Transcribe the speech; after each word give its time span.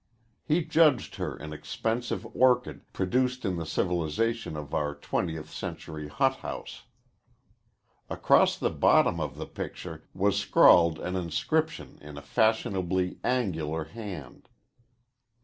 He 0.43 0.65
judged 0.65 1.17
her 1.17 1.35
an 1.35 1.53
expensive 1.53 2.25
orchid 2.35 2.91
produced 2.91 3.45
in 3.45 3.57
the 3.57 3.67
civilization 3.67 4.57
of 4.57 4.73
our 4.73 4.95
twentieth 4.95 5.51
century 5.51 6.07
hothouse. 6.07 6.85
Across 8.09 8.57
the 8.57 8.71
bottom 8.71 9.19
of 9.19 9.37
the 9.37 9.45
picture 9.45 10.07
was 10.15 10.39
scrawled 10.39 10.97
an 10.97 11.15
inscription 11.15 11.99
in 12.01 12.17
a 12.17 12.21
fashionably 12.23 13.19
angular 13.23 13.83
hand. 13.83 14.49